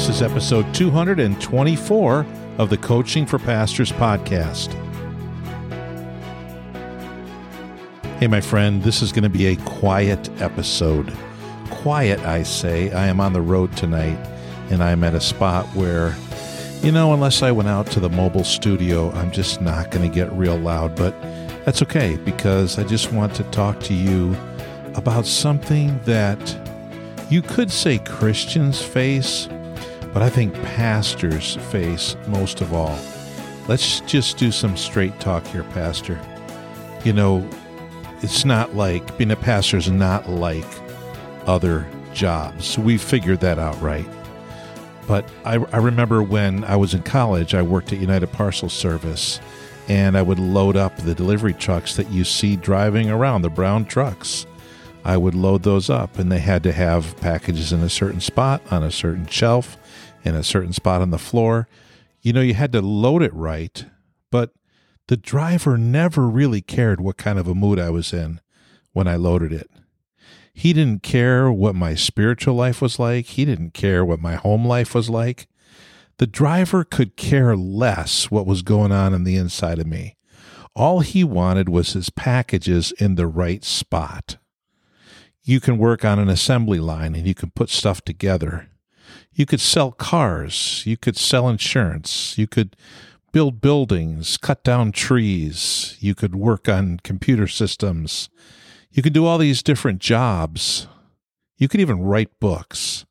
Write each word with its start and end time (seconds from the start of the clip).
This 0.00 0.16
is 0.16 0.22
episode 0.22 0.72
224 0.72 2.26
of 2.56 2.70
the 2.70 2.78
Coaching 2.78 3.26
for 3.26 3.38
Pastors 3.38 3.92
podcast. 3.92 4.72
Hey, 8.18 8.26
my 8.26 8.40
friend, 8.40 8.82
this 8.82 9.02
is 9.02 9.12
going 9.12 9.24
to 9.24 9.28
be 9.28 9.48
a 9.48 9.56
quiet 9.56 10.30
episode. 10.40 11.14
Quiet, 11.68 12.18
I 12.20 12.44
say. 12.44 12.90
I 12.92 13.08
am 13.08 13.20
on 13.20 13.34
the 13.34 13.42
road 13.42 13.76
tonight, 13.76 14.16
and 14.70 14.82
I'm 14.82 15.04
at 15.04 15.14
a 15.14 15.20
spot 15.20 15.66
where, 15.76 16.16
you 16.80 16.92
know, 16.92 17.12
unless 17.12 17.42
I 17.42 17.52
went 17.52 17.68
out 17.68 17.86
to 17.88 18.00
the 18.00 18.08
mobile 18.08 18.42
studio, 18.42 19.10
I'm 19.10 19.30
just 19.30 19.60
not 19.60 19.90
going 19.90 20.10
to 20.10 20.14
get 20.14 20.32
real 20.32 20.56
loud. 20.56 20.96
But 20.96 21.14
that's 21.66 21.82
okay 21.82 22.16
because 22.24 22.78
I 22.78 22.84
just 22.84 23.12
want 23.12 23.34
to 23.34 23.44
talk 23.50 23.80
to 23.80 23.92
you 23.92 24.34
about 24.94 25.26
something 25.26 26.00
that 26.04 26.56
you 27.30 27.42
could 27.42 27.70
say 27.70 27.98
Christians 27.98 28.80
face, 28.80 29.46
but 30.12 30.22
I 30.22 30.30
think 30.30 30.54
pastors 30.54 31.56
face 31.70 32.16
most 32.26 32.60
of 32.60 32.72
all. 32.72 32.98
Let's 33.68 34.00
just 34.00 34.36
do 34.36 34.50
some 34.50 34.76
straight 34.76 35.18
talk 35.20 35.46
here, 35.46 35.64
Pastor. 35.64 36.20
You 37.04 37.12
know, 37.12 37.48
it's 38.22 38.44
not 38.44 38.74
like 38.74 39.16
being 39.16 39.30
a 39.30 39.36
pastor 39.36 39.76
is 39.76 39.90
not 39.90 40.28
like 40.28 40.66
other 41.46 41.86
jobs. 42.12 42.78
We 42.78 42.98
figured 42.98 43.40
that 43.40 43.58
out, 43.58 43.80
right? 43.80 44.06
But 45.06 45.28
I, 45.44 45.54
I 45.72 45.78
remember 45.78 46.22
when 46.22 46.64
I 46.64 46.76
was 46.76 46.94
in 46.94 47.02
college, 47.02 47.54
I 47.54 47.62
worked 47.62 47.92
at 47.92 47.98
United 47.98 48.32
Parcel 48.32 48.68
Service 48.68 49.40
and 49.88 50.16
I 50.16 50.22
would 50.22 50.38
load 50.38 50.76
up 50.76 50.96
the 50.98 51.14
delivery 51.16 51.52
trucks 51.52 51.96
that 51.96 52.10
you 52.10 52.22
see 52.22 52.54
driving 52.54 53.10
around, 53.10 53.42
the 53.42 53.50
brown 53.50 53.84
trucks. 53.84 54.46
I 55.04 55.16
would 55.16 55.34
load 55.34 55.62
those 55.62 55.90
up, 55.90 56.18
and 56.18 56.30
they 56.30 56.38
had 56.38 56.62
to 56.62 56.72
have 56.72 57.16
packages 57.20 57.72
in 57.72 57.80
a 57.82 57.88
certain 57.88 58.20
spot, 58.20 58.62
on 58.70 58.84
a 58.84 58.92
certain 58.92 59.26
shelf, 59.26 59.76
in 60.22 60.34
a 60.34 60.42
certain 60.42 60.72
spot 60.72 61.02
on 61.02 61.10
the 61.10 61.18
floor. 61.18 61.68
You 62.20 62.32
know, 62.32 62.40
you 62.40 62.54
had 62.54 62.72
to 62.72 62.80
load 62.80 63.22
it 63.22 63.32
right, 63.34 63.84
but 64.30 64.52
the 65.08 65.16
driver 65.16 65.78
never 65.78 66.28
really 66.28 66.60
cared 66.60 67.00
what 67.00 67.16
kind 67.16 67.38
of 67.38 67.48
a 67.48 67.54
mood 67.54 67.78
I 67.78 67.90
was 67.90 68.12
in 68.12 68.40
when 68.92 69.08
I 69.08 69.16
loaded 69.16 69.52
it. 69.52 69.70
He 70.52 70.72
didn't 70.72 71.02
care 71.02 71.50
what 71.50 71.74
my 71.74 71.94
spiritual 71.94 72.54
life 72.54 72.82
was 72.82 72.98
like, 72.98 73.26
he 73.26 73.44
didn't 73.44 73.72
care 73.72 74.04
what 74.04 74.20
my 74.20 74.34
home 74.34 74.64
life 74.64 74.94
was 74.94 75.08
like. 75.08 75.46
The 76.18 76.26
driver 76.26 76.84
could 76.84 77.16
care 77.16 77.56
less 77.56 78.30
what 78.30 78.46
was 78.46 78.62
going 78.62 78.92
on 78.92 79.14
in 79.14 79.24
the 79.24 79.36
inside 79.36 79.78
of 79.78 79.86
me. 79.86 80.16
All 80.74 81.00
he 81.00 81.24
wanted 81.24 81.68
was 81.68 81.94
his 81.94 82.10
packages 82.10 82.92
in 82.92 83.14
the 83.14 83.26
right 83.26 83.64
spot 83.64 84.36
you 85.42 85.60
can 85.60 85.78
work 85.78 86.04
on 86.04 86.18
an 86.18 86.28
assembly 86.28 86.78
line 86.78 87.14
and 87.14 87.26
you 87.26 87.34
can 87.34 87.50
put 87.50 87.70
stuff 87.70 88.02
together. 88.02 88.68
You 89.32 89.46
could 89.46 89.60
sell 89.60 89.92
cars. 89.92 90.82
You 90.86 90.96
could 90.96 91.16
sell 91.16 91.48
insurance. 91.48 92.36
You 92.36 92.46
could 92.46 92.76
build 93.32 93.60
buildings, 93.60 94.36
cut 94.36 94.64
down 94.64 94.92
trees. 94.92 95.96
You 96.00 96.14
could 96.14 96.34
work 96.34 96.68
on 96.68 97.00
computer 97.02 97.46
systems. 97.46 98.28
You 98.90 99.02
could 99.02 99.12
do 99.12 99.26
all 99.26 99.38
these 99.38 99.62
different 99.62 100.00
jobs. 100.00 100.88
You 101.56 101.68
could 101.68 101.80
even 101.80 102.00
write 102.00 102.40
books. 102.40 103.04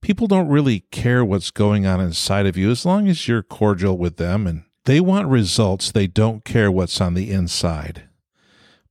People 0.00 0.26
don't 0.26 0.48
really 0.48 0.80
care 0.90 1.24
what's 1.24 1.50
going 1.50 1.86
on 1.86 2.00
inside 2.00 2.46
of 2.46 2.56
you 2.56 2.70
as 2.70 2.84
long 2.84 3.08
as 3.08 3.26
you're 3.26 3.42
cordial 3.42 3.96
with 3.96 4.16
them 4.16 4.46
and 4.46 4.64
they 4.84 5.00
want 5.00 5.28
results. 5.28 5.90
They 5.90 6.06
don't 6.06 6.44
care 6.44 6.70
what's 6.70 7.00
on 7.00 7.14
the 7.14 7.30
inside. 7.30 8.04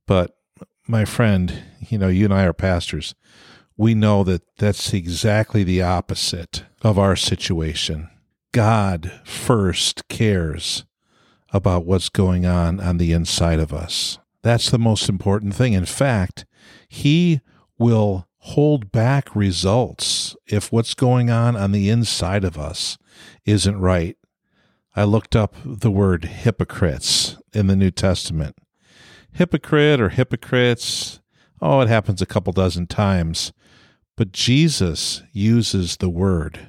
But 0.06 0.36
my 0.88 1.04
friend, 1.04 1.62
you 1.88 1.98
know, 1.98 2.08
you 2.08 2.24
and 2.24 2.34
I 2.34 2.44
are 2.44 2.52
pastors. 2.52 3.14
We 3.76 3.94
know 3.94 4.24
that 4.24 4.42
that's 4.56 4.92
exactly 4.92 5.64
the 5.64 5.82
opposite 5.82 6.64
of 6.82 6.98
our 6.98 7.16
situation. 7.16 8.08
God 8.52 9.20
first 9.24 10.08
cares 10.08 10.84
about 11.52 11.84
what's 11.84 12.08
going 12.08 12.46
on 12.46 12.80
on 12.80 12.98
the 12.98 13.12
inside 13.12 13.58
of 13.58 13.72
us. 13.72 14.18
That's 14.42 14.70
the 14.70 14.78
most 14.78 15.08
important 15.08 15.54
thing. 15.54 15.72
In 15.72 15.86
fact, 15.86 16.44
He 16.88 17.40
will 17.78 18.28
hold 18.38 18.92
back 18.92 19.34
results 19.34 20.36
if 20.46 20.70
what's 20.70 20.94
going 20.94 21.30
on 21.30 21.56
on 21.56 21.72
the 21.72 21.88
inside 21.88 22.44
of 22.44 22.58
us 22.58 22.98
isn't 23.44 23.80
right. 23.80 24.16
I 24.94 25.04
looked 25.04 25.34
up 25.34 25.56
the 25.64 25.90
word 25.90 26.24
hypocrites 26.26 27.36
in 27.52 27.66
the 27.66 27.76
New 27.76 27.90
Testament 27.90 28.56
hypocrite 29.34 30.00
or 30.00 30.08
hypocrites. 30.08 31.20
Oh, 31.60 31.80
it 31.80 31.88
happens 31.88 32.22
a 32.22 32.26
couple 32.26 32.52
dozen 32.52 32.86
times. 32.86 33.52
But 34.16 34.32
Jesus 34.32 35.22
uses 35.32 35.96
the 35.96 36.08
word. 36.08 36.68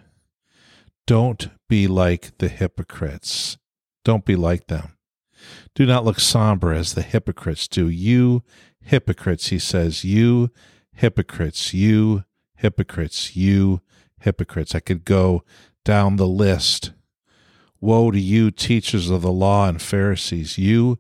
Don't 1.06 1.50
be 1.70 1.88
like 1.88 2.38
the 2.40 2.48
hypocrites. 2.48 3.58
Don't 4.04 4.26
be 4.26 4.36
like 4.36 4.68
them. 4.68 4.98
Do 5.76 5.86
not 5.86 6.06
look 6.06 6.20
somber 6.20 6.74
as 6.74 6.94
the 6.94 7.04
hypocrites 7.04 7.68
do. 7.68 7.88
You 7.88 8.44
hypocrites, 8.82 9.48
he 9.48 9.60
says, 9.60 10.04
you 10.04 10.50
hypocrites, 10.94 11.74
you 11.74 12.24
hypocrites, 12.56 13.36
you 13.36 13.82
hypocrites. 14.20 14.74
I 14.74 14.80
could 14.80 15.06
go 15.06 15.44
down 15.84 16.16
the 16.16 16.28
list. 16.28 16.94
Woe 17.80 18.10
to 18.10 18.20
you, 18.20 18.50
teachers 18.50 19.12
of 19.12 19.22
the 19.22 19.32
law 19.32 19.68
and 19.68 19.80
Pharisees, 19.80 20.58
you 20.58 20.98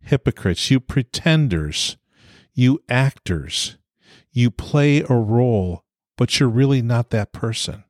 hypocrites, 0.00 0.70
you 0.70 0.80
pretenders, 0.80 1.96
you 2.52 2.82
actors. 2.88 3.78
You 4.30 4.50
play 4.50 5.00
a 5.00 5.14
role, 5.14 5.84
but 6.16 6.38
you're 6.38 6.48
really 6.48 6.82
not 6.82 7.10
that 7.10 7.32
person. 7.32 7.84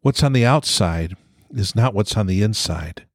What's 0.00 0.22
on 0.22 0.32
the 0.32 0.46
outside 0.46 1.16
is 1.50 1.74
not 1.74 1.94
what's 1.94 2.16
on 2.16 2.26
the 2.26 2.42
inside. 2.42 3.06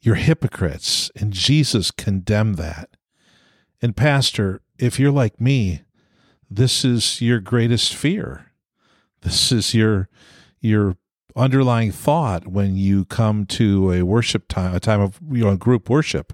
You're 0.00 0.14
hypocrites, 0.14 1.10
and 1.16 1.32
Jesus 1.32 1.90
condemned 1.90 2.56
that. 2.56 2.90
And, 3.82 3.96
Pastor, 3.96 4.62
if 4.78 4.98
you're 4.98 5.12
like 5.12 5.40
me, 5.40 5.82
this 6.50 6.84
is 6.84 7.20
your 7.20 7.40
greatest 7.40 7.94
fear. 7.94 8.52
This 9.22 9.52
is 9.52 9.74
your 9.74 10.08
your 10.60 10.96
underlying 11.36 11.92
thought 11.92 12.48
when 12.48 12.76
you 12.76 13.04
come 13.04 13.46
to 13.46 13.92
a 13.92 14.02
worship 14.02 14.48
time, 14.48 14.74
a 14.74 14.80
time 14.80 15.00
of 15.00 15.20
you 15.30 15.44
know 15.44 15.56
group 15.56 15.90
worship, 15.90 16.32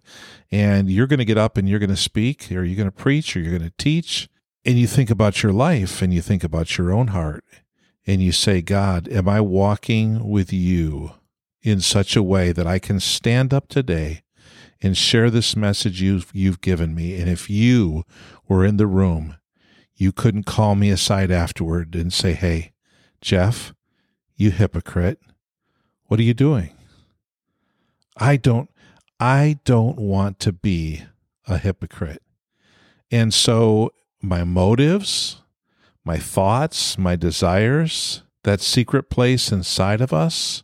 and 0.50 0.91
you're 0.91 1.06
going 1.06 1.19
to 1.19 1.25
get 1.25 1.38
up 1.38 1.56
and 1.56 1.69
you're 1.69 1.78
going 1.78 1.91
to 1.91 1.97
speak, 1.97 2.50
or 2.53 2.65
you're 2.65 2.76
going 2.76 2.91
to 2.91 2.93
preach, 2.93 3.37
or 3.37 3.41
you're 3.41 3.56
going 3.56 3.71
to 3.71 3.76
teach, 3.78 4.28
and 4.64 4.78
you 4.78 4.86
think 4.86 5.10
about 5.10 5.42
your 5.42 5.52
life 5.52 6.00
and 6.00 6.12
you 6.12 6.22
think 6.22 6.42
about 6.42 6.78
your 6.78 6.92
own 6.92 7.08
heart, 7.08 7.44
and 8.06 8.22
you 8.22 8.32
say, 8.32 8.62
God, 8.62 9.08
am 9.08 9.28
I 9.28 9.41
walking 9.41 10.28
with 10.28 10.52
you 10.52 11.12
in 11.62 11.80
such 11.80 12.16
a 12.16 12.22
way 12.22 12.52
that 12.52 12.66
I 12.66 12.78
can 12.78 13.00
stand 13.00 13.54
up 13.54 13.69
today 13.69 14.22
and 14.82 14.97
share 14.97 15.30
this 15.30 15.56
message 15.56 16.02
you've 16.02 16.30
you've 16.34 16.60
given 16.60 16.94
me? 16.94 17.19
And 17.20 17.28
if 17.30 17.48
you 17.48 18.04
were 18.47 18.64
in 18.64 18.76
the 18.76 18.86
room, 18.86 19.36
you 19.94 20.12
couldn't 20.12 20.44
call 20.44 20.75
me 20.75 20.91
aside 20.91 21.31
afterward 21.31 21.94
and 21.94 22.12
say, 22.12 22.34
Hey, 22.34 22.72
Jeff, 23.20 23.72
you 24.36 24.50
hypocrite. 24.50 25.20
What 26.06 26.20
are 26.20 26.25
you 26.25 26.34
doing? 26.34 26.70
I 28.16 28.36
don't 28.36 28.70
I 29.19 29.58
don't 29.64 29.98
want 29.98 30.38
to 30.41 30.52
be 30.52 31.04
a 31.46 31.58
hypocrite. 31.58 32.22
And 33.10 33.32
so 33.32 33.92
my 34.24 34.44
motives, 34.44 35.42
my 36.04 36.18
thoughts, 36.18 36.98
my 36.98 37.16
desires, 37.16 38.22
that 38.42 38.60
secret 38.60 39.10
place 39.10 39.52
inside 39.52 40.00
of 40.00 40.12
us, 40.12 40.62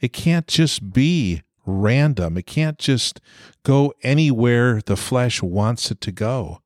it 0.00 0.12
can't 0.12 0.46
just 0.46 0.92
be 0.92 1.42
random. 1.66 2.36
It 2.36 2.46
can't 2.46 2.78
just 2.78 3.20
go 3.62 3.92
anywhere 4.02 4.80
the 4.84 4.96
flesh 4.96 5.42
wants 5.42 5.90
it 5.90 6.00
to 6.02 6.12
go. 6.12 6.62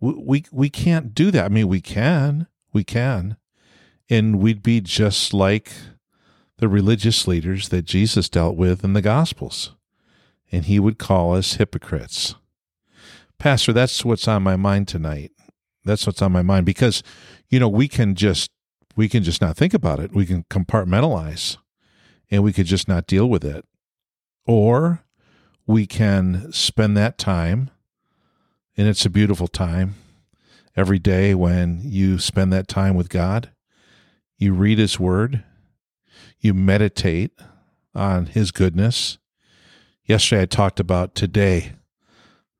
We, 0.00 0.14
we, 0.14 0.44
we 0.52 0.70
can't 0.70 1.14
do 1.14 1.30
that. 1.30 1.46
I 1.46 1.48
mean, 1.48 1.68
we 1.68 1.80
can, 1.80 2.46
we 2.72 2.84
can, 2.84 3.36
and 4.08 4.38
we'd 4.38 4.62
be 4.62 4.80
just 4.80 5.34
like 5.34 5.72
the 6.58 6.68
religious 6.68 7.26
leaders 7.26 7.68
that 7.70 7.82
Jesus 7.82 8.28
dealt 8.28 8.56
with 8.56 8.84
in 8.84 8.92
the 8.92 9.02
Gospels. 9.02 9.74
And 10.50 10.64
he 10.64 10.78
would 10.78 10.98
call 10.98 11.34
us 11.34 11.54
hypocrites. 11.54 12.34
Pastor, 13.38 13.72
that's 13.72 14.04
what's 14.04 14.26
on 14.26 14.42
my 14.42 14.56
mind 14.56 14.88
tonight. 14.88 15.32
That's 15.84 16.06
what's 16.06 16.22
on 16.22 16.32
my 16.32 16.42
mind 16.42 16.66
because, 16.66 17.02
you 17.48 17.60
know, 17.60 17.68
we 17.68 17.88
can 17.88 18.14
just 18.14 18.50
we 18.96 19.08
can 19.08 19.22
just 19.22 19.40
not 19.40 19.56
think 19.56 19.74
about 19.74 20.00
it. 20.00 20.12
We 20.12 20.26
can 20.26 20.44
compartmentalize 20.44 21.56
and 22.30 22.42
we 22.42 22.52
could 22.52 22.66
just 22.66 22.88
not 22.88 23.06
deal 23.06 23.28
with 23.28 23.44
it. 23.44 23.64
Or 24.44 25.04
we 25.66 25.86
can 25.86 26.52
spend 26.52 26.96
that 26.96 27.18
time, 27.18 27.70
and 28.76 28.88
it's 28.88 29.04
a 29.04 29.10
beautiful 29.10 29.48
time 29.48 29.94
every 30.76 30.98
day 30.98 31.34
when 31.34 31.80
you 31.84 32.18
spend 32.18 32.52
that 32.52 32.68
time 32.68 32.94
with 32.94 33.08
God 33.08 33.50
you 34.38 34.54
read 34.54 34.78
His 34.78 35.00
Word, 35.00 35.42
you 36.38 36.54
meditate 36.54 37.32
on 37.94 38.26
His 38.26 38.52
goodness. 38.52 39.18
Yesterday 40.04 40.42
I 40.42 40.46
talked 40.46 40.80
about 40.80 41.14
today. 41.14 41.72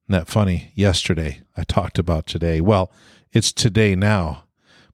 That 0.08 0.26
funny? 0.26 0.72
Yesterday 0.74 1.42
I 1.54 1.64
talked 1.64 1.98
about 1.98 2.26
today. 2.26 2.62
Well, 2.62 2.90
it's 3.30 3.52
today 3.52 3.94
now, 3.94 4.44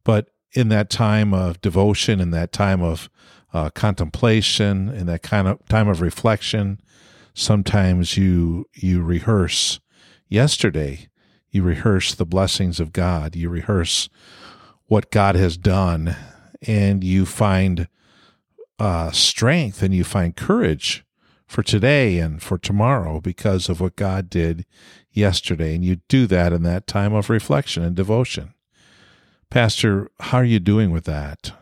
but 0.02 0.30
in 0.52 0.70
that 0.70 0.90
time 0.90 1.32
of 1.32 1.60
devotion, 1.60 2.20
in 2.20 2.32
that 2.32 2.52
time 2.52 2.82
of 2.82 3.08
uh, 3.52 3.70
contemplation, 3.70 4.88
in 4.88 5.06
that 5.06 5.22
kind 5.22 5.46
of 5.46 5.64
time 5.68 5.86
of 5.86 6.00
reflection, 6.00 6.80
sometimes 7.32 8.16
you 8.16 8.66
you 8.74 9.02
rehearse 9.02 9.78
yesterday. 10.28 11.08
You 11.48 11.62
rehearse 11.62 12.12
the 12.12 12.26
blessings 12.26 12.80
of 12.80 12.92
God. 12.92 13.36
You 13.36 13.48
rehearse 13.50 14.08
what 14.86 15.12
God 15.12 15.36
has 15.36 15.56
done, 15.56 16.16
and 16.66 17.04
you 17.04 17.24
find 17.24 17.86
uh, 18.80 19.12
strength 19.12 19.80
and 19.80 19.94
you 19.94 20.02
find 20.02 20.34
courage 20.34 21.04
for 21.46 21.62
today 21.62 22.18
and 22.18 22.42
for 22.42 22.58
tomorrow 22.58 23.20
because 23.20 23.68
of 23.68 23.80
what 23.80 23.94
God 23.94 24.28
did 24.28 24.66
yesterday. 25.16 25.74
And 25.74 25.84
you 25.84 25.96
do 26.08 26.26
that 26.26 26.52
in 26.52 26.62
that 26.64 26.86
time 26.86 27.14
of 27.14 27.30
reflection 27.30 27.82
and 27.82 27.96
devotion. 27.96 28.54
Pastor, 29.50 30.10
how 30.20 30.38
are 30.38 30.44
you 30.44 30.58
doing 30.58 30.90
with 30.90 31.04
that? 31.04 31.52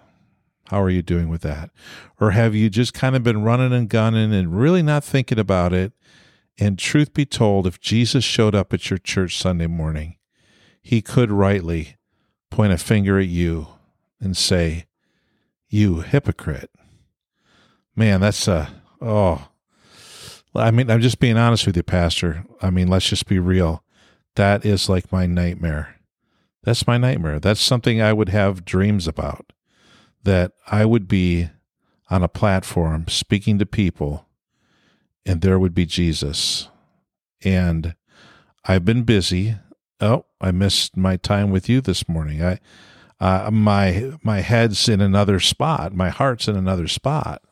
How 0.69 0.83
are 0.83 0.91
you 0.91 1.03
doing 1.03 1.29
with 1.29 1.43
that? 1.43 1.71
Or 2.19 2.31
have 2.31 2.55
you 2.55 2.71
just 2.71 2.95
kind 2.95 3.15
of 3.15 3.23
been 3.23 3.43
running 3.43 3.73
and 3.73 3.89
gunning 3.89 4.33
and 4.33 4.59
really 4.59 4.83
not 4.83 5.05
thinking 5.05 5.39
about 5.39 5.75
it? 5.75 5.93
And 6.59 6.79
truth 6.79 7.13
be 7.13 7.27
told, 7.27 7.67
if 7.67 7.81
Jesus 7.81 8.25
showed 8.25 8.55
up 8.55 8.73
at 8.73 8.89
your 8.89 8.99
church 8.99 9.39
Sunday 9.39 9.67
morning, 9.67 10.17
he 10.81 11.03
could 11.03 11.31
rightly 11.31 11.97
point 12.51 12.73
a 12.73 12.79
finger 12.79 13.19
at 13.19 13.29
you 13.29 13.69
and 14.21 14.37
say, 14.37 14.87
You 15.69 16.01
hypocrite. 16.01 16.71
Man, 17.95 18.21
that's 18.21 18.49
a, 18.49 18.73
oh, 19.01 19.49
I 20.55 20.71
mean, 20.71 20.91
I'm 20.91 21.01
just 21.01 21.19
being 21.19 21.39
honest 21.39 21.67
with 21.67 21.77
you, 21.77 21.83
Pastor. 21.83 22.45
I 22.61 22.71
mean, 22.71 22.89
let's 22.89 23.09
just 23.09 23.27
be 23.27 23.39
real. 23.39 23.85
That 24.37 24.65
is 24.65 24.89
like 24.89 25.13
my 25.13 25.27
nightmare. 25.27 25.97
That's 26.63 26.87
my 26.87 26.99
nightmare. 26.99 27.41
That's 27.41 27.61
something 27.61 28.01
I 28.01 28.13
would 28.13 28.29
have 28.29 28.65
dreams 28.65 29.09
about. 29.09 29.53
That 30.23 30.53
I 30.69 30.85
would 30.85 31.09
be 31.09 31.51
on 32.11 32.23
a 32.23 32.29
platform 32.29 33.07
speaking 33.09 33.59
to 33.59 33.67
people, 33.67 34.27
and 35.27 35.41
there 35.41 35.59
would 35.59 35.75
be 35.75 35.87
Jesus. 35.87 36.69
And 37.45 37.95
I've 38.65 38.85
been 38.85 39.03
busy. 39.03 39.57
Oh, 40.01 40.27
I 40.41 40.53
missed 40.53 40.97
my 40.97 41.17
time 41.17 41.51
with 41.51 41.69
you 41.69 41.81
this 41.81 42.09
morning. 42.09 42.43
I, 42.43 42.61
uh, 43.21 43.51
my 43.51 44.13
my 44.23 44.41
head's 44.41 44.89
in 44.89 45.01
another 45.01 45.41
spot. 45.41 45.93
My 45.95 46.11
heart's 46.11 46.47
in 46.47 46.57
another 46.57 46.87
spot. 46.89 47.43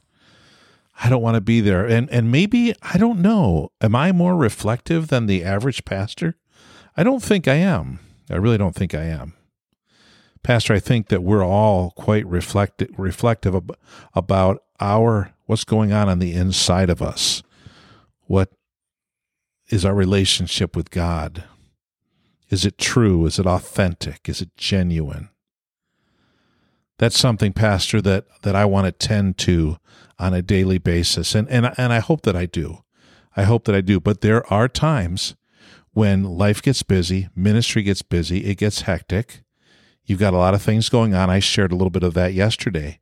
I 1.03 1.09
don't 1.09 1.23
want 1.23 1.37
to 1.37 1.41
be 1.41 1.61
there. 1.61 1.87
And 1.87 2.11
and 2.11 2.31
maybe 2.31 2.75
I 2.83 2.99
don't 2.99 3.21
know. 3.21 3.71
Am 3.81 3.97
I 3.97 4.13
more 4.13 4.37
reflective 4.37 5.09
than 5.09 5.27
the 5.27 5.45
average 5.45 5.85
pastor? 5.85 6.37
I 6.97 7.03
don't 7.03 7.23
think 7.23 7.49
I 7.49 7.55
am. 7.55 8.01
I 8.29 8.37
really 8.37 8.59
don't 8.59 8.75
think 8.75 8.95
I 8.95 9.05
am. 9.05 9.35
Pastor, 10.43 10.75
I 10.75 10.79
think 10.79 11.09
that 11.09 11.23
we're 11.23 11.45
all 11.45 11.91
quite 11.93 12.27
reflective 12.27 12.91
reflective 12.99 13.55
about 14.15 14.63
our 14.81 15.33
what's 15.47 15.65
going 15.65 15.93
on 15.93 16.09
on 16.09 16.19
the 16.19 16.33
inside 16.33 16.91
of 16.91 17.03
us. 17.03 17.43
What 18.27 18.51
is 19.69 19.85
our 19.85 19.95
relationship 19.95 20.77
with 20.77 20.91
God? 20.91 21.45
Is 22.49 22.65
it 22.65 22.79
true? 22.79 23.27
Is 23.27 23.39
it 23.39 23.47
authentic? 23.47 24.29
Is 24.29 24.41
it 24.43 24.57
genuine? 24.57 25.31
That's 27.01 27.19
something, 27.19 27.55
Pastor, 27.55 28.03
that, 28.03 28.27
that 28.43 28.55
I 28.55 28.67
want 28.67 28.85
to 28.85 28.93
tend 28.93 29.39
to 29.39 29.79
on 30.19 30.35
a 30.35 30.43
daily 30.43 30.77
basis. 30.77 31.35
And, 31.35 31.49
and, 31.49 31.73
and 31.79 31.95
I 31.95 31.99
hope 32.01 32.21
that 32.23 32.37
I 32.37 32.45
do. 32.45 32.85
I 33.35 33.45
hope 33.45 33.65
that 33.65 33.75
I 33.75 33.81
do. 33.81 34.01
But 34.01 34.21
there 34.21 34.47
are 34.53 34.69
times 34.69 35.35
when 35.93 36.25
life 36.25 36.61
gets 36.61 36.83
busy, 36.83 37.31
ministry 37.35 37.83
gets 37.83 38.03
busy, 38.03 38.45
it 38.45 38.59
gets 38.59 38.83
hectic. 38.83 39.41
You've 40.05 40.19
got 40.19 40.35
a 40.35 40.37
lot 40.37 40.53
of 40.53 40.61
things 40.61 40.91
going 40.91 41.15
on. 41.15 41.31
I 41.31 41.39
shared 41.39 41.73
a 41.73 41.75
little 41.75 41.89
bit 41.89 42.03
of 42.03 42.13
that 42.13 42.35
yesterday 42.35 43.01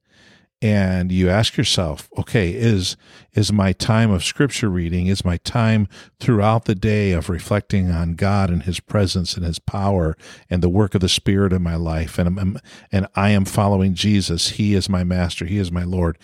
and 0.61 1.13
you 1.13 1.29
ask 1.29 1.57
yourself 1.57 2.09
okay 2.19 2.51
is 2.51 2.97
is 3.33 3.53
my 3.53 3.73
time 3.73 4.11
of 4.11 4.25
scripture 4.25 4.69
reading 4.69 5.07
is 5.07 5.25
my 5.25 5.37
time 5.39 5.87
throughout 6.19 6.65
the 6.65 6.75
day 6.75 7.13
of 7.13 7.29
reflecting 7.29 7.93
on 7.93 8.15
god 8.15 8.51
and 8.51 8.65
his 8.65 8.81
presence 8.81 9.37
and 9.37 9.47
his 9.47 9.61
power 9.61 10.17
and 10.51 10.63
the 10.63 10.69
work 10.69 10.97
of 10.97 11.01
the 11.01 11.09
spirit 11.09 11.53
in 11.53 11.63
my 11.63 11.77
life 11.77 12.19
and 12.19 12.41
I'm, 12.41 12.59
and 12.91 13.07
i 13.15 13.31
am 13.31 13.45
following 13.45 13.95
jesus. 13.95 14.51
He 14.51 14.75
is 14.75 14.89
my 14.89 15.05
master. 15.05 15.45
He 15.45 15.59
is 15.59 15.71
my 15.71 15.85
lord. 15.85 16.19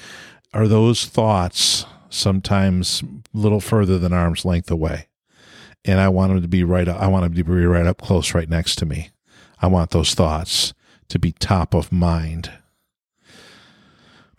Are 0.53 0.69
those 0.69 1.05
thoughts 1.05 1.85
sometimes 2.09 3.03
a 3.03 3.37
little 3.37 3.61
further 3.61 3.99
than 3.99 4.13
arm's 4.13 4.45
length 4.45 4.71
away? 4.71 5.09
And 5.85 6.01
i 6.01 6.09
want 6.09 6.33
them 6.33 6.43
to 6.43 6.49
be 6.49 6.65
right 6.65 6.89
i 6.89 7.07
want 7.07 7.25
them 7.25 7.35
to 7.35 7.45
be 7.45 7.67
right 7.67 7.87
up 7.87 8.01
close 8.01 8.35
right 8.35 8.49
next 8.49 8.77
to 8.77 8.87
me. 8.87 9.11
I 9.61 9.67
want 9.67 9.91
those 9.91 10.15
thoughts 10.15 10.73
to 11.09 11.19
be 11.19 11.33
top 11.33 11.75
of 11.75 11.93
mind 11.93 12.51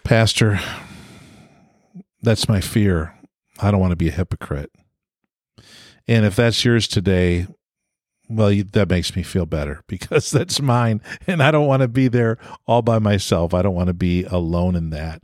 Pastor, 0.05 0.59
that's 2.21 2.47
my 2.47 2.61
fear. 2.61 3.15
I 3.59 3.71
don't 3.71 3.79
want 3.79 3.89
to 3.89 3.95
be 3.95 4.07
a 4.07 4.11
hypocrite. 4.11 4.71
And 6.07 6.27
if 6.27 6.35
that's 6.35 6.63
yours 6.63 6.87
today, 6.87 7.47
well, 8.29 8.55
that 8.73 8.87
makes 8.87 9.15
me 9.15 9.23
feel 9.23 9.47
better 9.47 9.81
because 9.87 10.29
that's 10.29 10.61
mine. 10.61 11.01
And 11.25 11.41
I 11.41 11.49
don't 11.49 11.65
want 11.65 11.81
to 11.81 11.87
be 11.87 12.07
there 12.07 12.37
all 12.67 12.83
by 12.83 12.99
myself. 12.99 13.55
I 13.55 13.63
don't 13.63 13.73
want 13.73 13.87
to 13.87 13.95
be 13.95 14.23
alone 14.25 14.75
in 14.75 14.91
that. 14.91 15.23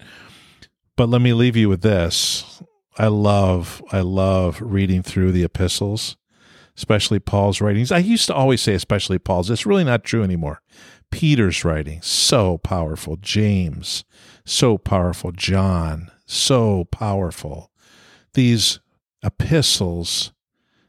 But 0.98 1.10
let 1.10 1.22
me 1.22 1.34
leave 1.34 1.56
you 1.56 1.70
with 1.70 1.84
this. 1.84 2.64
I 2.98 3.08
love, 3.08 3.84
I 3.92 4.02
love 4.02 4.60
reading 4.64 5.04
through 5.04 5.32
the 5.32 5.44
epistles, 5.44 6.18
especially 6.76 7.20
Paul's 7.20 7.62
writings. 7.62 7.92
I 7.92 8.00
used 8.00 8.26
to 8.28 8.34
always 8.34 8.64
say, 8.64 8.74
especially 8.74 9.20
Paul's. 9.20 9.52
It's 9.52 9.68
really 9.68 9.84
not 9.84 10.04
true 10.04 10.24
anymore. 10.24 10.64
Peter's 11.12 11.64
writing, 11.64 12.02
so 12.02 12.58
powerful. 12.58 13.18
James, 13.18 14.04
so 14.46 14.78
powerful. 14.78 15.32
John, 15.32 16.10
so 16.26 16.86
powerful. 16.86 17.72
These 18.34 18.80
epistles, 19.24 20.32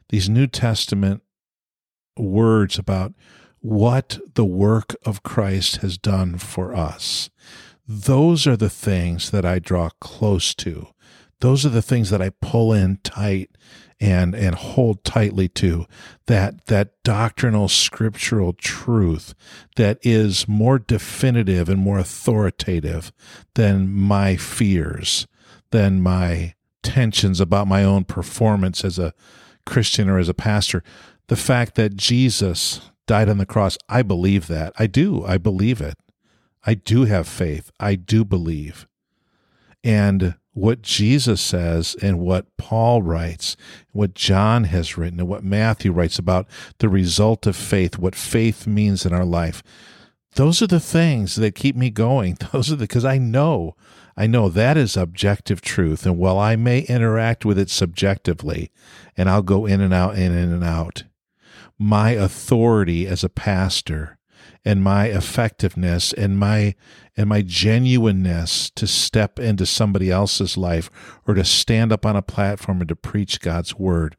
these 0.09 0.29
New 0.29 0.47
Testament 0.47 1.21
words 2.17 2.79
about 2.79 3.13
what 3.59 4.19
the 4.33 4.45
work 4.45 4.95
of 5.05 5.23
Christ 5.23 5.77
has 5.77 5.97
done 5.97 6.37
for 6.37 6.75
us. 6.75 7.29
Those 7.87 8.47
are 8.47 8.57
the 8.57 8.69
things 8.69 9.31
that 9.31 9.45
I 9.45 9.59
draw 9.59 9.89
close 9.99 10.55
to. 10.55 10.87
Those 11.39 11.65
are 11.65 11.69
the 11.69 11.81
things 11.81 12.09
that 12.09 12.21
I 12.21 12.31
pull 12.41 12.71
in 12.71 12.97
tight 13.03 13.51
and 14.03 14.35
and 14.35 14.53
hold 14.55 15.01
tightly 15.05 15.47
to 15.47 15.85
that 16.25 16.65
that 16.65 17.01
doctrinal 17.03 17.69
scriptural 17.69 18.51
truth 18.51 19.33
that 19.77 19.97
is 20.01 20.45
more 20.45 20.77
definitive 20.77 21.69
and 21.69 21.79
more 21.79 21.99
authoritative 21.99 23.13
than 23.55 23.89
my 23.89 24.35
fears 24.35 25.25
than 25.71 26.01
my 26.01 26.53
tensions 26.83 27.39
about 27.39 27.65
my 27.65 27.81
own 27.83 28.03
performance 28.03 28.83
as 28.83 28.99
a 28.99 29.13
Christian 29.65 30.09
or 30.09 30.19
as 30.19 30.27
a 30.27 30.33
pastor. 30.33 30.83
The 31.27 31.37
fact 31.37 31.75
that 31.75 31.95
Jesus 31.95 32.91
died 33.07 33.29
on 33.29 33.37
the 33.37 33.45
cross 33.45 33.77
I 33.87 34.01
believe 34.01 34.47
that. 34.47 34.73
I 34.77 34.87
do. 34.87 35.23
I 35.25 35.37
believe 35.37 35.79
it. 35.79 35.95
I 36.65 36.73
do 36.73 37.05
have 37.05 37.27
faith. 37.27 37.71
I 37.79 37.95
do 37.95 38.25
believe. 38.25 38.85
And 39.81 40.35
what 40.53 40.81
Jesus 40.81 41.41
says 41.41 41.95
and 42.01 42.19
what 42.19 42.45
Paul 42.57 43.01
writes, 43.01 43.57
what 43.91 44.13
John 44.13 44.65
has 44.65 44.97
written, 44.97 45.19
and 45.19 45.27
what 45.27 45.43
Matthew 45.43 45.91
writes 45.91 46.19
about 46.19 46.47
the 46.77 46.89
result 46.89 47.47
of 47.47 47.55
faith, 47.55 47.97
what 47.97 48.15
faith 48.15 48.67
means 48.67 49.05
in 49.05 49.13
our 49.13 49.25
life. 49.25 49.63
Those 50.35 50.61
are 50.61 50.67
the 50.67 50.79
things 50.79 51.35
that 51.35 51.55
keep 51.55 51.75
me 51.75 51.89
going. 51.89 52.37
Those 52.51 52.71
are 52.71 52.75
the, 52.75 52.83
because 52.83 53.05
I 53.05 53.17
know, 53.17 53.75
I 54.15 54.27
know 54.27 54.49
that 54.49 54.77
is 54.77 54.95
objective 54.95 55.61
truth. 55.61 56.05
And 56.05 56.17
while 56.17 56.37
I 56.37 56.55
may 56.55 56.81
interact 56.81 57.45
with 57.45 57.57
it 57.57 57.69
subjectively, 57.69 58.71
and 59.17 59.29
I'll 59.29 59.43
go 59.43 59.65
in 59.65 59.81
and 59.81 59.93
out, 59.93 60.17
in 60.17 60.31
and 60.31 60.63
out, 60.63 61.03
my 61.79 62.11
authority 62.11 63.07
as 63.07 63.23
a 63.23 63.29
pastor 63.29 64.17
and 64.65 64.83
my 64.83 65.07
effectiveness 65.07 66.13
and 66.13 66.39
my 66.39 66.75
and 67.15 67.29
my 67.29 67.41
genuineness 67.41 68.69
to 68.71 68.87
step 68.87 69.39
into 69.39 69.65
somebody 69.65 70.09
else's 70.09 70.57
life 70.57 70.89
or 71.27 71.33
to 71.33 71.43
stand 71.43 71.91
up 71.91 72.05
on 72.05 72.15
a 72.15 72.21
platform 72.21 72.81
and 72.81 72.89
to 72.89 72.95
preach 72.95 73.39
God's 73.39 73.75
word 73.75 74.15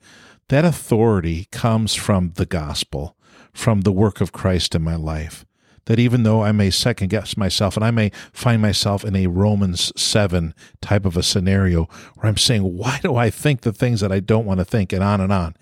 that 0.49 0.65
authority 0.65 1.47
comes 1.51 1.95
from 1.95 2.33
the 2.37 2.47
gospel 2.47 3.17
from 3.53 3.83
the 3.83 3.93
work 3.93 4.21
of 4.21 4.33
Christ 4.33 4.75
in 4.75 4.83
my 4.83 4.97
life 4.97 5.45
that 5.87 5.99
even 5.99 6.23
though 6.23 6.43
I 6.43 6.53
may 6.53 6.71
second 6.71 7.09
guess 7.09 7.37
myself 7.37 7.77
and 7.77 7.85
I 7.85 7.91
may 7.91 8.11
find 8.33 8.63
myself 8.63 9.05
in 9.05 9.15
a 9.15 9.27
Romans 9.27 9.93
7 10.01 10.55
type 10.81 11.05
of 11.05 11.17
a 11.17 11.23
scenario 11.23 11.89
where 12.15 12.27
I'm 12.27 12.37
saying, 12.37 12.63
why 12.63 13.01
do 13.03 13.17
I 13.17 13.31
think 13.31 13.61
the 13.61 13.73
things 13.73 14.01
that 14.01 14.13
I 14.13 14.21
don't 14.21 14.47
want 14.47 14.61
to 14.61 14.65
think 14.65 14.93
and 14.93 15.03
on 15.03 15.21
and 15.21 15.33
on? 15.33 15.57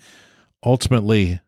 Ultimately, 0.65 1.41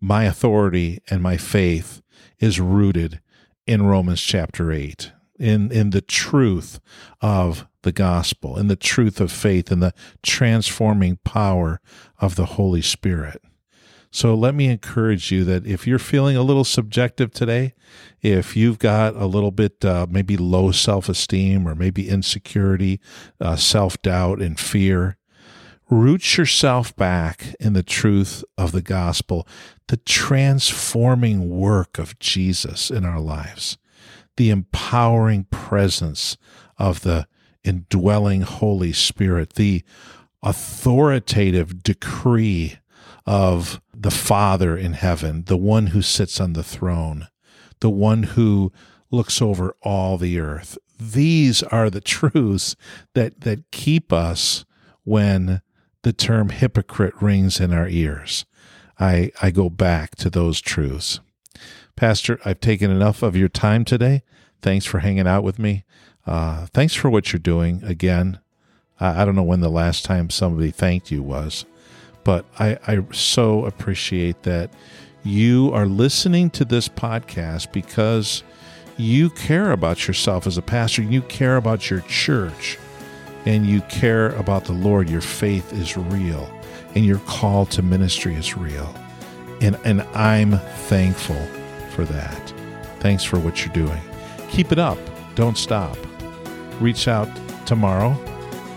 my 0.00 0.24
authority 0.24 1.00
and 1.10 1.22
my 1.22 1.36
faith 1.36 2.02
is 2.40 2.60
rooted 2.60 3.20
in 3.66 3.86
Romans 3.86 4.20
chapter 4.20 4.72
8, 4.72 5.12
in, 5.38 5.70
in 5.70 5.90
the 5.90 6.00
truth 6.00 6.80
of 7.20 7.66
the 7.82 7.92
gospel, 7.92 8.58
in 8.58 8.68
the 8.68 8.76
truth 8.76 9.20
of 9.20 9.30
faith, 9.30 9.70
in 9.70 9.80
the 9.80 9.94
transforming 10.22 11.18
power 11.24 11.80
of 12.18 12.36
the 12.36 12.46
Holy 12.46 12.82
Spirit. 12.82 13.42
So 14.10 14.34
let 14.34 14.54
me 14.54 14.68
encourage 14.68 15.30
you 15.30 15.44
that 15.44 15.66
if 15.66 15.86
you're 15.86 15.98
feeling 15.98 16.36
a 16.36 16.42
little 16.42 16.64
subjective 16.64 17.30
today, 17.30 17.74
if 18.22 18.56
you've 18.56 18.78
got 18.78 19.14
a 19.14 19.26
little 19.26 19.50
bit 19.50 19.84
uh, 19.84 20.06
maybe 20.08 20.36
low 20.36 20.72
self 20.72 21.08
esteem 21.08 21.68
or 21.68 21.74
maybe 21.74 22.08
insecurity, 22.08 23.00
uh, 23.40 23.56
self 23.56 24.00
doubt, 24.00 24.40
and 24.40 24.58
fear, 24.58 25.17
root 25.90 26.36
yourself 26.36 26.94
back 26.96 27.54
in 27.58 27.72
the 27.72 27.82
truth 27.82 28.44
of 28.56 28.72
the 28.72 28.82
gospel, 28.82 29.46
the 29.88 29.96
transforming 29.96 31.48
work 31.48 31.98
of 31.98 32.18
Jesus 32.18 32.90
in 32.90 33.04
our 33.04 33.20
lives, 33.20 33.78
the 34.36 34.50
empowering 34.50 35.44
presence 35.44 36.36
of 36.78 37.02
the 37.02 37.26
indwelling 37.64 38.42
Holy 38.42 38.92
Spirit, 38.92 39.54
the 39.54 39.82
authoritative 40.42 41.82
decree 41.82 42.78
of 43.26 43.80
the 43.94 44.10
Father 44.10 44.76
in 44.76 44.92
heaven, 44.92 45.44
the 45.44 45.56
one 45.56 45.88
who 45.88 46.02
sits 46.02 46.40
on 46.40 46.52
the 46.52 46.62
throne, 46.62 47.28
the 47.80 47.90
one 47.90 48.22
who 48.22 48.72
looks 49.10 49.42
over 49.42 49.74
all 49.82 50.16
the 50.16 50.38
earth. 50.38 50.78
These 50.98 51.62
are 51.64 51.90
the 51.90 52.00
truths 52.02 52.76
that, 53.14 53.40
that 53.40 53.70
keep 53.70 54.12
us 54.12 54.64
when 55.04 55.62
the 56.02 56.12
term 56.12 56.50
hypocrite 56.50 57.14
rings 57.20 57.60
in 57.60 57.72
our 57.72 57.88
ears. 57.88 58.44
I, 58.98 59.32
I 59.42 59.50
go 59.50 59.70
back 59.70 60.16
to 60.16 60.30
those 60.30 60.60
truths. 60.60 61.20
Pastor, 61.96 62.38
I've 62.44 62.60
taken 62.60 62.90
enough 62.90 63.22
of 63.22 63.36
your 63.36 63.48
time 63.48 63.84
today. 63.84 64.22
Thanks 64.62 64.86
for 64.86 65.00
hanging 65.00 65.26
out 65.26 65.42
with 65.42 65.58
me. 65.58 65.84
Uh, 66.26 66.66
thanks 66.72 66.94
for 66.94 67.10
what 67.10 67.32
you're 67.32 67.40
doing. 67.40 67.82
Again, 67.84 68.38
I, 69.00 69.22
I 69.22 69.24
don't 69.24 69.34
know 69.34 69.42
when 69.42 69.60
the 69.60 69.70
last 69.70 70.04
time 70.04 70.30
somebody 70.30 70.70
thanked 70.70 71.10
you 71.10 71.22
was, 71.22 71.64
but 72.24 72.44
I, 72.58 72.78
I 72.86 73.04
so 73.12 73.64
appreciate 73.64 74.42
that 74.42 74.70
you 75.24 75.70
are 75.72 75.86
listening 75.86 76.50
to 76.50 76.64
this 76.64 76.88
podcast 76.88 77.72
because 77.72 78.42
you 78.96 79.30
care 79.30 79.72
about 79.72 80.06
yourself 80.06 80.46
as 80.46 80.58
a 80.58 80.62
pastor, 80.62 81.02
you 81.02 81.22
care 81.22 81.56
about 81.56 81.90
your 81.90 82.00
church 82.02 82.78
and 83.46 83.66
you 83.66 83.80
care 83.82 84.30
about 84.30 84.64
the 84.64 84.72
Lord, 84.72 85.08
your 85.08 85.20
faith 85.20 85.72
is 85.72 85.96
real 85.96 86.50
and 86.94 87.04
your 87.04 87.18
call 87.20 87.66
to 87.66 87.82
ministry 87.82 88.34
is 88.34 88.56
real. 88.56 88.92
And, 89.60 89.78
and 89.84 90.02
I'm 90.14 90.58
thankful 90.88 91.40
for 91.90 92.04
that. 92.04 92.52
Thanks 93.00 93.24
for 93.24 93.38
what 93.38 93.64
you're 93.64 93.74
doing. 93.74 94.00
Keep 94.50 94.72
it 94.72 94.78
up. 94.78 94.98
Don't 95.34 95.56
stop. 95.56 95.96
Reach 96.80 97.08
out 97.08 97.28
tomorrow 97.66 98.16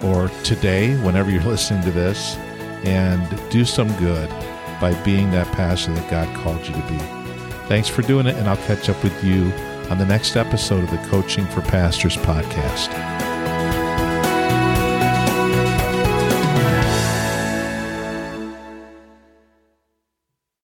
or 0.03 0.29
today, 0.43 0.95
whenever 1.03 1.31
you're 1.31 1.43
listening 1.45 1.83
to 1.83 1.91
this, 1.91 2.35
and 2.83 3.51
do 3.51 3.63
some 3.63 3.91
good 3.97 4.29
by 4.79 4.93
being 5.03 5.29
that 5.31 5.47
pastor 5.53 5.93
that 5.93 6.09
God 6.09 6.35
called 6.37 6.59
you 6.59 6.73
to 6.73 6.87
be. 6.87 6.97
Thanks 7.67 7.87
for 7.87 8.01
doing 8.01 8.25
it, 8.25 8.35
and 8.35 8.47
I'll 8.47 8.57
catch 8.57 8.89
up 8.89 9.01
with 9.03 9.23
you 9.23 9.51
on 9.89 9.97
the 9.97 10.05
next 10.05 10.35
episode 10.35 10.83
of 10.83 10.91
the 10.91 10.97
Coaching 11.09 11.45
for 11.47 11.61
Pastors 11.61 12.17
podcast. 12.17 13.30